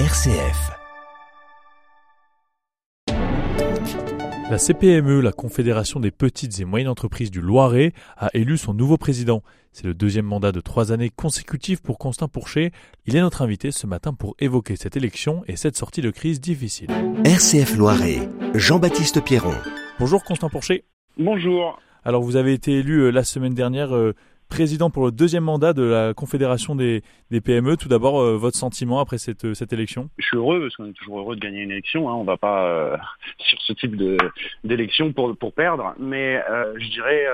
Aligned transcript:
RCF. 0.00 0.72
La 4.50 4.58
CPME, 4.58 5.20
la 5.20 5.30
Confédération 5.30 6.00
des 6.00 6.10
petites 6.10 6.58
et 6.58 6.64
moyennes 6.64 6.88
entreprises 6.88 7.30
du 7.30 7.40
Loiret, 7.40 7.92
a 8.16 8.28
élu 8.34 8.58
son 8.58 8.74
nouveau 8.74 8.96
président. 8.96 9.44
C'est 9.70 9.86
le 9.86 9.94
deuxième 9.94 10.26
mandat 10.26 10.50
de 10.50 10.60
trois 10.60 10.90
années 10.90 11.10
consécutives 11.14 11.80
pour 11.80 11.98
Constant 11.98 12.26
Pourchet. 12.26 12.72
Il 13.06 13.14
est 13.14 13.20
notre 13.20 13.42
invité 13.42 13.70
ce 13.70 13.86
matin 13.86 14.12
pour 14.12 14.34
évoquer 14.40 14.74
cette 14.74 14.96
élection 14.96 15.44
et 15.46 15.54
cette 15.54 15.76
sortie 15.76 16.02
de 16.02 16.10
crise 16.10 16.40
difficile. 16.40 16.88
RCF 17.24 17.76
Loiret, 17.76 18.28
Jean-Baptiste 18.52 19.22
Pierron. 19.22 19.54
Bonjour 20.00 20.24
Constant 20.24 20.50
Pourchet. 20.50 20.82
Bonjour. 21.18 21.78
Alors 22.04 22.22
vous 22.22 22.34
avez 22.34 22.52
été 22.52 22.72
élu 22.72 22.98
euh, 22.98 23.10
la 23.10 23.22
semaine 23.22 23.54
dernière 23.54 23.94
euh, 23.94 24.14
président 24.48 24.90
pour 24.90 25.06
le 25.06 25.12
deuxième 25.12 25.44
mandat 25.44 25.72
de 25.72 25.82
la 25.82 26.14
Confédération 26.14 26.74
des, 26.76 27.02
PME. 27.44 27.76
Tout 27.76 27.88
d'abord, 27.88 28.20
euh, 28.20 28.36
votre 28.36 28.56
sentiment 28.56 29.00
après 29.00 29.18
cette, 29.18 29.72
élection? 29.72 30.08
Je 30.18 30.24
suis 30.24 30.36
heureux 30.36 30.60
parce 30.60 30.76
qu'on 30.76 30.86
est 30.86 30.92
toujours 30.92 31.18
heureux 31.18 31.34
de 31.34 31.40
gagner 31.40 31.62
une 31.62 31.72
élection. 31.72 32.08
Hein. 32.08 32.14
On 32.14 32.22
va 32.22 32.36
pas 32.36 32.66
euh, 32.66 32.96
sur 33.38 33.60
ce 33.62 33.72
type 33.72 33.96
d'élection 34.62 35.12
pour 35.12 35.52
perdre, 35.52 35.94
mais 35.98 36.40
euh, 36.48 36.72
je 36.78 36.88
dirais 36.90 37.24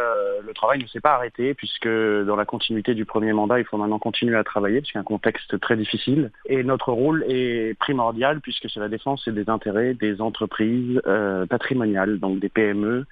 le 0.47 0.53
travail 0.55 0.79
ne 0.79 0.87
s'est 0.87 1.01
pas 1.01 1.15
arrêté 1.15 1.55
puisque 1.55 1.89
dans 1.89 2.37
la 2.37 2.45
continuité 2.45 2.95
du 2.95 3.05
premier 3.05 3.33
mandat, 3.33 3.59
il 3.59 3.65
faut 3.67 3.77
maintenant 3.77 3.99
continuer 3.99 4.37
à 4.37 4.45
travailler 4.45 4.81
parce 4.81 4.91
qu'il 4.91 4.99
y 4.99 4.99
a 4.99 5.03
un 5.03 5.05
contexte 5.05 5.61
très 5.61 5.77
difficile 5.77 6.31
et 6.47 6.63
notre 6.63 6.93
rôle 6.93 7.25
est 7.29 7.79
primordial 7.79 8.41
puisque 8.41 8.71
c'est 8.71 8.81
la 8.81 8.89
défense 8.89 9.29
des 9.29 9.49
intérêts 9.51 9.95
des 9.95 10.21
entreprises 10.21 11.01
patrimoniales, 11.49 12.19
donc 12.19 12.41
des 12.41 12.49
PME 12.49 13.07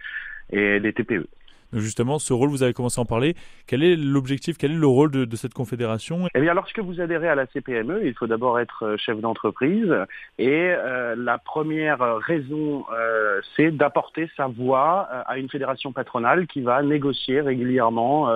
et 0.50 0.80
des 0.80 0.92
TPE. 0.92 1.26
Justement, 1.72 2.18
ce 2.18 2.32
rôle, 2.32 2.48
vous 2.48 2.62
avez 2.62 2.72
commencé 2.72 2.98
à 2.98 3.02
en 3.02 3.04
parler. 3.04 3.34
Quel 3.66 3.82
est 3.82 3.94
l'objectif, 3.94 4.56
quel 4.56 4.72
est 4.72 4.78
le 4.78 4.86
rôle 4.86 5.10
de, 5.10 5.36
cette 5.36 5.52
confédération? 5.52 6.26
Eh 6.34 6.40
bien, 6.40 6.54
lorsque 6.54 6.78
vous 6.78 7.00
adhérez 7.00 7.28
à 7.28 7.34
la 7.34 7.46
CPME, 7.46 8.00
il 8.04 8.14
faut 8.14 8.26
d'abord 8.26 8.58
être 8.58 8.84
euh, 8.84 8.96
chef 8.96 9.20
d'entreprise. 9.20 9.94
Et 10.38 10.70
euh, 10.70 11.14
la 11.16 11.36
première 11.36 12.16
raison, 12.16 12.86
euh, 12.92 13.40
c'est 13.54 13.70
d'apporter 13.70 14.30
sa 14.36 14.46
voix 14.46 15.02
à 15.26 15.36
une 15.36 15.50
fédération 15.50 15.92
patronale 15.92 16.46
qui 16.46 16.62
va 16.62 16.82
négocier 16.82 17.40
régulièrement 17.40 18.28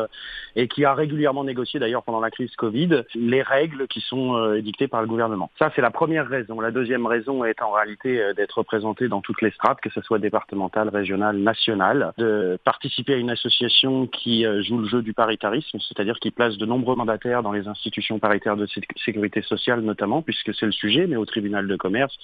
et 0.57 0.69
qui 0.69 0.85
a 0.85 0.93
régulièrement 0.93 1.45
négocié 1.45 1.81
d'ailleurs 1.81 2.03
pendant 2.03 2.21
la 2.21 2.31
crise 2.31 2.55
Covid 2.57 3.05
les 3.15 3.43
règles 3.43 3.87
qui 3.89 4.01
sont 4.01 4.55
édictées 4.55 4.89
par 4.89 5.01
le 5.01 5.07
gouvernement. 5.09 5.51
Ça, 5.59 5.73
c'est 5.75 5.83
la 5.83 5.91
première 5.91 6.29
raison. 6.29 6.61
La 6.61 6.71
deuxième 6.71 7.07
raison 7.07 7.45
est 7.45 7.61
en 7.63 7.73
réalité 7.73 8.33
d'être 8.37 8.59
représenté 8.59 9.09
dans 9.09 9.21
toutes 9.21 9.41
les 9.43 9.51
strates, 9.51 9.81
que 9.81 9.91
ce 9.91 10.01
soit 10.03 10.19
départementale, 10.19 10.89
régionale, 10.89 11.39
nationale, 11.39 12.13
de 12.19 12.59
participer 12.65 13.15
à 13.15 13.22
une 13.23 13.31
association 13.31 14.07
qui 14.07 14.45
euh, 14.45 14.63
joue 14.63 14.79
le 14.79 14.87
jeu 14.89 15.01
du 15.03 15.15
paritarisme, 15.15 15.79
c'est-à-dire 15.81 16.19
qui 16.21 16.31
place 16.31 16.59
de 16.59 16.67
nombreux 16.67 16.97
mandataires 16.97 17.43
dans 17.43 17.53
les 17.53 17.67
institutions 17.69 18.19
paritaires 18.19 18.57
de 18.57 18.67
sé- 18.67 18.83
sécurité 19.05 19.41
sociale 19.43 19.81
notamment, 19.81 20.21
puisque 20.23 20.53
c'est 20.55 20.67
le 20.67 20.73
sujet, 20.73 21.07
mais 21.07 21.17
au 21.17 21.25
tribunal 21.25 21.67
de 21.67 21.77
commerce, 21.77 22.15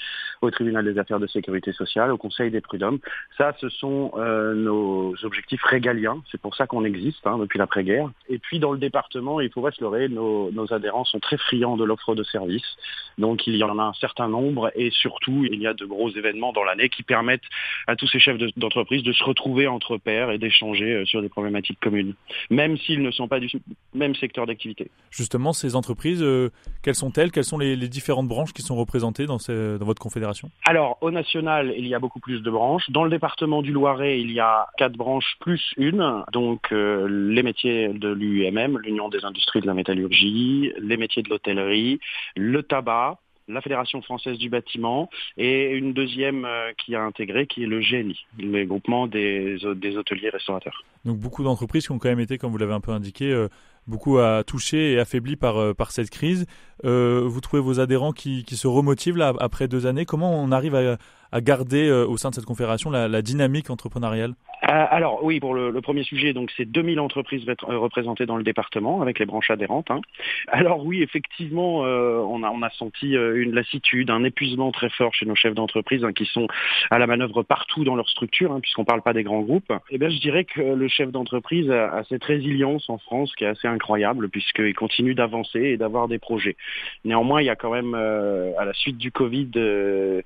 au 0.42 0.50
tribunal 0.50 0.84
des 0.84 0.98
affaires 0.98 1.20
de 1.20 1.26
sécurité 1.26 1.72
sociale, 1.72 2.10
au 2.10 2.18
conseil 2.18 2.50
des 2.50 2.60
prud'hommes. 2.60 2.98
Ça, 3.38 3.54
ce 3.60 3.68
sont 3.68 4.12
euh, 4.16 4.54
nos 4.54 5.14
objectifs 5.22 5.62
régaliens. 5.62 6.22
C'est 6.30 6.40
pour 6.40 6.54
ça 6.54 6.66
qu'on 6.66 6.84
existe 6.84 7.26
hein, 7.26 7.38
depuis 7.38 7.58
l'après-guerre. 7.58 8.10
Et 8.28 8.38
puis 8.38 8.58
dans 8.58 8.72
le 8.72 8.78
département, 8.78 9.40
il 9.40 9.50
faut 9.50 9.62
pas 9.62 9.70
se 9.70 9.80
leurrer, 9.80 10.08
nos, 10.08 10.50
adhérents 10.72 11.04
sont 11.04 11.20
très 11.20 11.38
friands 11.38 11.76
de 11.76 11.84
l'offre 11.84 12.14
de 12.14 12.24
services. 12.24 12.76
Donc 13.16 13.46
il 13.46 13.56
y 13.56 13.64
en 13.64 13.78
a 13.78 13.84
un 13.84 13.92
certain 13.94 14.28
nombre 14.28 14.70
et 14.74 14.90
surtout 14.90 15.46
il 15.50 15.60
y 15.60 15.66
a 15.66 15.74
de 15.74 15.86
gros 15.86 16.10
événements 16.10 16.52
dans 16.52 16.64
l'année 16.64 16.88
qui 16.88 17.02
permettent 17.02 17.48
à 17.86 17.96
tous 17.96 18.06
ces 18.08 18.18
chefs 18.18 18.38
de- 18.38 18.52
d'entreprise 18.56 19.02
de 19.02 19.12
se 19.12 19.24
retrouver 19.24 19.66
entre 19.66 19.96
pairs 19.96 20.30
et 20.30 20.38
d'échanger 20.38 20.87
euh, 20.92 21.04
sur 21.04 21.22
des 21.22 21.28
problématiques 21.28 21.80
communes, 21.80 22.14
même 22.50 22.76
s'ils 22.78 23.02
ne 23.02 23.10
sont 23.10 23.28
pas 23.28 23.40
du 23.40 23.50
même 23.94 24.14
secteur 24.14 24.46
d'activité. 24.46 24.90
Justement, 25.10 25.52
ces 25.52 25.76
entreprises, 25.76 26.22
euh, 26.22 26.50
quelles 26.82 26.94
sont-elles? 26.94 27.30
Quelles 27.32 27.44
sont 27.44 27.58
les, 27.58 27.76
les 27.76 27.88
différentes 27.88 28.28
branches 28.28 28.52
qui 28.52 28.62
sont 28.62 28.76
représentées 28.76 29.26
dans, 29.26 29.38
ces- 29.38 29.78
dans 29.78 29.86
votre 29.86 30.00
confédération? 30.00 30.50
Alors, 30.64 30.98
au 31.00 31.10
national, 31.10 31.74
il 31.76 31.86
y 31.86 31.94
a 31.94 31.98
beaucoup 31.98 32.20
plus 32.20 32.42
de 32.42 32.50
branches. 32.50 32.88
Dans 32.90 33.04
le 33.04 33.10
département 33.10 33.62
du 33.62 33.72
Loiret, 33.72 34.20
il 34.20 34.32
y 34.32 34.40
a 34.40 34.66
quatre 34.76 34.96
branches 34.96 35.36
plus 35.40 35.62
une. 35.76 36.22
Donc, 36.32 36.72
euh, 36.72 37.06
les 37.08 37.42
métiers 37.42 37.88
de 37.88 38.08
l'UMM, 38.08 38.78
l'Union 38.78 39.08
des 39.08 39.24
industries 39.24 39.60
de 39.60 39.66
la 39.66 39.74
métallurgie, 39.74 40.72
les 40.80 40.96
métiers 40.96 41.22
de 41.22 41.28
l'hôtellerie, 41.28 42.00
le 42.36 42.62
tabac, 42.62 43.18
la 43.48 43.60
Fédération 43.60 44.02
française 44.02 44.38
du 44.38 44.48
bâtiment 44.48 45.08
et 45.36 45.70
une 45.72 45.92
deuxième 45.92 46.44
euh, 46.44 46.72
qui 46.78 46.94
a 46.94 47.02
intégré, 47.02 47.46
qui 47.46 47.64
est 47.64 47.66
le 47.66 47.80
GNI, 47.80 48.26
le 48.38 48.64
groupement 48.64 49.06
des, 49.06 49.56
des 49.76 49.96
hôteliers 49.96 50.30
restaurateurs. 50.30 50.84
Donc 51.04 51.18
beaucoup 51.18 51.42
d'entreprises 51.42 51.86
qui 51.86 51.92
ont 51.92 51.98
quand 51.98 52.08
même 52.08 52.20
été, 52.20 52.38
comme 52.38 52.50
vous 52.52 52.58
l'avez 52.58 52.74
un 52.74 52.80
peu 52.80 52.92
indiqué, 52.92 53.32
euh, 53.32 53.48
beaucoup 53.88 54.18
à 54.18 54.44
toucher 54.44 54.92
et 54.92 55.00
affaiblies 55.00 55.36
par, 55.36 55.56
euh, 55.58 55.74
cette 55.88 56.10
crise. 56.10 56.46
Euh, 56.84 57.22
vous 57.26 57.40
trouvez 57.40 57.62
vos 57.62 57.80
adhérents 57.80 58.12
qui, 58.12 58.44
se 58.48 58.66
remotivent 58.66 59.20
après 59.40 59.66
deux 59.66 59.86
années 59.86 60.04
Comment 60.04 60.32
on 60.32 60.52
arrive 60.52 60.74
à, 60.74 61.40
garder 61.40 61.88
euh, 61.88 62.06
au 62.06 62.16
sein 62.16 62.30
de 62.30 62.34
cette 62.34 62.44
confédération 62.44 62.90
la, 62.90 63.22
dynamique 63.22 63.70
entrepreneuriale? 63.70 64.30
Euh, 64.30 64.47
alors 64.68 65.24
oui, 65.24 65.40
pour 65.40 65.54
le, 65.54 65.80
premier 65.80 66.02
sujet, 66.02 66.32
donc 66.32 66.50
c'est 66.56 66.64
2000 66.64 67.00
entreprises 67.00 67.44
euh, 67.48 67.78
représentées 67.78 68.26
dans 68.26 68.36
le 68.36 68.42
département 68.42 69.00
avec 69.00 69.18
les 69.18 69.26
branches 69.26 69.50
adhérentes. 69.50 69.90
hein. 69.90 70.00
Alors 70.48 70.84
oui, 70.84 71.02
effectivement, 71.02 71.84
euh, 71.84 72.18
on, 72.18 72.42
a, 72.42 72.70
senti 72.70 73.16
euh, 73.16 73.42
une 73.42 73.54
lassitude, 73.54 74.10
un 74.10 74.24
épuisement 74.24 74.70
très 74.70 74.90
fort 74.90 75.14
chez 75.14 75.24
nos 75.24 75.34
chefs 75.34 75.54
d'entreprise 75.54 76.04
hein, 76.04 76.12
qui 76.12 76.26
sont 76.26 76.46
à 76.90 76.98
la 76.98 77.06
manœuvre 77.06 77.42
partout 77.42 77.84
dans 77.84 77.96
leur 77.96 78.08
structure, 78.08 78.52
hein, 78.52 78.60
puisqu'on 78.60 78.84
parle 78.84 79.02
pas 79.02 79.12
des 79.12 79.22
grands 79.22 79.40
groupes. 79.40 79.72
Eh 79.90 79.98
bien, 79.98 80.10
je 80.10 80.18
dirais 80.18 80.44
que 80.44 80.60
le 80.60 80.88
chef 80.88 81.10
d'entreprise 81.10 81.70
a, 81.70 82.02
cette 82.08 82.24
résilience 82.24 82.90
en 82.90 82.98
France 82.98 83.34
qui 83.36 83.44
est 83.44 83.48
assez 83.48 83.68
incroyable, 83.68 84.28
puisqu'il 84.28 84.74
continue 84.74 85.14
d'avancer 85.14 85.60
et 85.60 85.76
d'avoir 85.76 86.08
des 86.08 86.18
projets. 86.18 86.56
Néanmoins, 87.04 87.40
il 87.40 87.46
y 87.46 87.50
a 87.50 87.56
quand 87.56 87.72
même, 87.72 87.94
euh, 87.94 88.52
à 88.58 88.64
la 88.64 88.72
suite 88.74 88.98
du 88.98 89.10
Covid, 89.10 89.50
euh, 89.56 90.22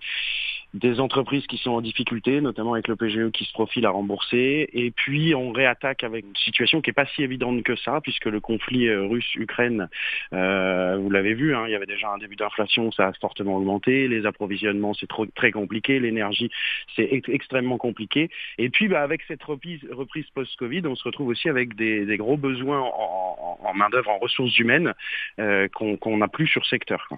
des 0.74 1.00
entreprises 1.00 1.46
qui 1.46 1.58
sont 1.58 1.72
en 1.72 1.80
difficulté, 1.82 2.40
notamment 2.40 2.72
avec 2.72 2.88
le 2.88 2.96
PGE 2.96 3.30
qui 3.32 3.44
se 3.44 3.52
profile 3.52 3.84
à 3.84 3.90
rembourser. 3.90 4.68
Et 4.72 4.90
puis, 4.90 5.34
on 5.34 5.52
réattaque 5.52 6.02
avec 6.02 6.24
une 6.24 6.36
situation 6.36 6.80
qui 6.80 6.90
n'est 6.90 6.94
pas 6.94 7.06
si 7.06 7.22
évidente 7.22 7.62
que 7.62 7.76
ça, 7.76 8.00
puisque 8.00 8.26
le 8.26 8.40
conflit 8.40 8.88
euh, 8.88 9.06
russe-Ukraine, 9.06 9.88
euh, 10.32 10.96
vous 10.98 11.10
l'avez 11.10 11.34
vu, 11.34 11.54
hein, 11.54 11.64
il 11.66 11.72
y 11.72 11.74
avait 11.74 11.86
déjà 11.86 12.10
un 12.10 12.18
début 12.18 12.36
d'inflation, 12.36 12.90
ça 12.90 13.08
a 13.08 13.12
fortement 13.14 13.56
augmenté. 13.56 14.08
Les 14.08 14.24
approvisionnements, 14.24 14.94
c'est 14.94 15.08
trop, 15.08 15.26
très 15.26 15.52
compliqué. 15.52 16.00
L'énergie, 16.00 16.50
c'est 16.96 17.08
ex- 17.10 17.28
extrêmement 17.28 17.76
compliqué. 17.78 18.30
Et 18.56 18.70
puis, 18.70 18.88
bah, 18.88 19.02
avec 19.02 19.22
cette 19.28 19.42
reprise, 19.42 19.80
reprise 19.90 20.26
post-Covid, 20.34 20.82
on 20.86 20.94
se 20.94 21.04
retrouve 21.04 21.28
aussi 21.28 21.48
avec 21.48 21.74
des, 21.76 22.06
des 22.06 22.16
gros 22.16 22.38
besoins 22.38 22.80
en, 22.80 23.58
en, 23.62 23.74
main-d'œuvre, 23.74 24.10
en 24.10 24.18
ressources 24.18 24.58
humaines, 24.58 24.94
euh, 25.38 25.68
qu'on 25.68 26.16
n'a 26.16 26.28
plus 26.28 26.46
sur 26.46 26.64
secteur. 26.64 27.08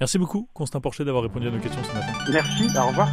Merci 0.00 0.18
beaucoup, 0.18 0.48
Constant 0.54 0.80
Porcher, 0.80 1.04
d'avoir 1.04 1.22
répondu 1.22 1.48
à 1.48 1.50
nos 1.50 1.58
questions 1.58 1.82
ce 1.84 1.92
matin. 1.92 2.12
Merci, 2.32 2.64
au 2.76 2.88
revoir. 2.88 3.08